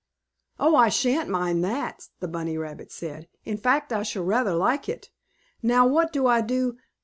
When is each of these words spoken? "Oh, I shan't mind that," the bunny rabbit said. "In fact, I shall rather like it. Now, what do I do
"Oh, 0.59 0.75
I 0.75 0.89
shan't 0.89 1.29
mind 1.29 1.63
that," 1.63 2.07
the 2.21 2.27
bunny 2.27 2.57
rabbit 2.57 2.91
said. 2.91 3.27
"In 3.45 3.55
fact, 3.57 3.93
I 3.93 4.01
shall 4.01 4.23
rather 4.23 4.55
like 4.55 4.89
it. 4.89 5.11
Now, 5.61 5.85
what 5.85 6.11
do 6.11 6.25
I 6.25 6.41
do 6.41 6.79